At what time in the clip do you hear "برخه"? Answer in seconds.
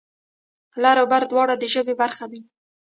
2.01-2.25